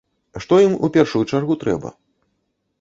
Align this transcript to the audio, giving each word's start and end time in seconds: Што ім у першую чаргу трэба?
Што 0.45 0.59
ім 0.63 0.73
у 0.87 0.89
першую 0.95 1.23
чаргу 1.31 1.61
трэба? 1.67 1.95